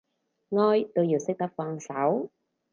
[0.49, 2.31] 愛都要識得放手